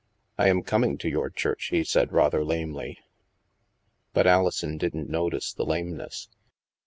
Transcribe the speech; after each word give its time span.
"I 0.39 0.47
am 0.49 0.63
coming 0.63 0.97
to 0.97 1.07
your 1.07 1.29
church," 1.29 1.65
he 1.67 1.83
said 1.83 2.11
rather 2.11 2.43
lamely. 2.43 2.97
But 4.13 4.25
Alison 4.25 4.79
didn't 4.79 5.09
notice 5.11 5.53
the 5.53 5.63
lameness. 5.63 6.27